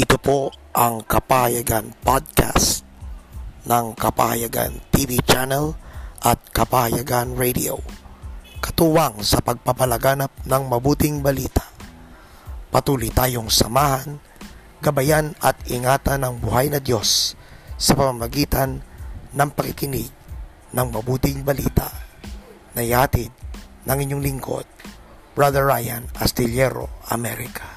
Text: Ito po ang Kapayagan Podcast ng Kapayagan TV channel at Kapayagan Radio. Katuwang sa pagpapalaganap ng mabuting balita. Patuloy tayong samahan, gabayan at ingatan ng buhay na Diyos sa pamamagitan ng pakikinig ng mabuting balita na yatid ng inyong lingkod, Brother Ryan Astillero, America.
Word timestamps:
Ito 0.00 0.16
po 0.16 0.48
ang 0.72 1.04
Kapayagan 1.04 1.92
Podcast 2.00 2.88
ng 3.68 3.92
Kapayagan 3.92 4.80
TV 4.88 5.20
channel 5.20 5.76
at 6.24 6.40
Kapayagan 6.56 7.36
Radio. 7.36 7.76
Katuwang 8.64 9.20
sa 9.20 9.44
pagpapalaganap 9.44 10.48
ng 10.48 10.62
mabuting 10.72 11.20
balita. 11.20 11.68
Patuloy 12.72 13.12
tayong 13.12 13.52
samahan, 13.52 14.16
gabayan 14.80 15.36
at 15.44 15.60
ingatan 15.68 16.24
ng 16.24 16.48
buhay 16.48 16.72
na 16.72 16.80
Diyos 16.80 17.36
sa 17.76 17.92
pamamagitan 17.92 18.80
ng 19.36 19.50
pakikinig 19.52 20.08
ng 20.72 20.86
mabuting 20.96 21.44
balita 21.44 21.92
na 22.72 22.80
yatid 22.80 23.28
ng 23.84 23.98
inyong 24.00 24.24
lingkod, 24.24 24.64
Brother 25.36 25.68
Ryan 25.68 26.08
Astillero, 26.16 26.88
America. 27.12 27.69